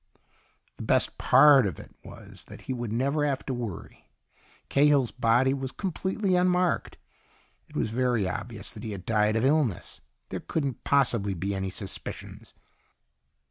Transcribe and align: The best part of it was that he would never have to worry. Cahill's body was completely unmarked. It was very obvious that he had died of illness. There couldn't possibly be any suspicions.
The 0.77 0.83
best 0.83 1.19
part 1.19 1.67
of 1.67 1.79
it 1.79 1.91
was 2.03 2.45
that 2.45 2.61
he 2.61 2.73
would 2.73 2.91
never 2.91 3.23
have 3.23 3.45
to 3.45 3.53
worry. 3.53 4.09
Cahill's 4.67 5.11
body 5.11 5.53
was 5.53 5.71
completely 5.71 6.35
unmarked. 6.35 6.97
It 7.69 7.75
was 7.75 7.91
very 7.91 8.27
obvious 8.27 8.71
that 8.73 8.83
he 8.83 8.93
had 8.93 9.05
died 9.05 9.35
of 9.35 9.45
illness. 9.45 10.01
There 10.29 10.39
couldn't 10.39 10.83
possibly 10.83 11.35
be 11.35 11.53
any 11.53 11.69
suspicions. 11.69 12.55